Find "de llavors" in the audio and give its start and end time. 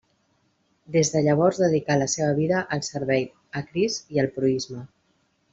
1.15-1.59